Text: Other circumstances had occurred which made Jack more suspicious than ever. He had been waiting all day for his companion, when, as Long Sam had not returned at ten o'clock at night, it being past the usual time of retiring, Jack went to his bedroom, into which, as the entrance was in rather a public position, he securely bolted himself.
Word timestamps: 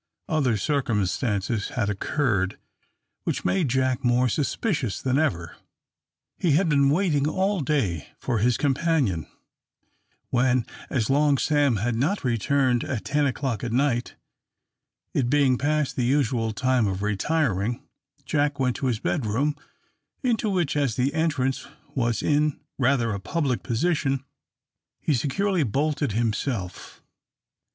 Other 0.27 0.57
circumstances 0.57 1.67
had 1.75 1.87
occurred 1.87 2.57
which 3.23 3.45
made 3.45 3.67
Jack 3.69 4.03
more 4.03 4.29
suspicious 4.29 4.99
than 4.99 5.19
ever. 5.19 5.57
He 6.39 6.53
had 6.53 6.67
been 6.69 6.89
waiting 6.89 7.29
all 7.29 7.59
day 7.61 8.07
for 8.17 8.39
his 8.39 8.57
companion, 8.57 9.27
when, 10.31 10.65
as 10.89 11.11
Long 11.11 11.37
Sam 11.37 11.75
had 11.75 11.93
not 11.95 12.23
returned 12.23 12.83
at 12.83 13.05
ten 13.05 13.27
o'clock 13.27 13.63
at 13.63 13.71
night, 13.71 14.15
it 15.13 15.29
being 15.29 15.55
past 15.55 15.95
the 15.95 16.03
usual 16.03 16.51
time 16.51 16.87
of 16.87 17.03
retiring, 17.03 17.83
Jack 18.25 18.59
went 18.59 18.77
to 18.77 18.87
his 18.87 18.97
bedroom, 18.97 19.55
into 20.23 20.49
which, 20.49 20.75
as 20.75 20.95
the 20.95 21.13
entrance 21.13 21.67
was 21.93 22.23
in 22.23 22.59
rather 22.79 23.11
a 23.11 23.19
public 23.19 23.61
position, 23.61 24.23
he 24.99 25.13
securely 25.13 25.61
bolted 25.61 26.13
himself. 26.13 27.03